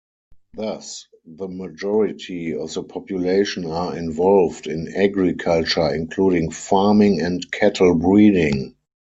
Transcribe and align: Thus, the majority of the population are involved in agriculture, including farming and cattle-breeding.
Thus, 0.55 1.05
the 1.27 1.47
majority 1.47 2.55
of 2.55 2.73
the 2.73 2.81
population 2.81 3.67
are 3.67 3.95
involved 3.95 4.65
in 4.65 4.91
agriculture, 4.95 5.93
including 5.93 6.49
farming 6.49 7.21
and 7.21 7.45
cattle-breeding. 7.51 8.73